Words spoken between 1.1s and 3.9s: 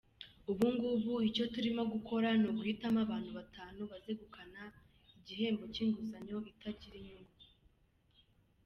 icyo turimo gukora ni uguhitamo abantu batanu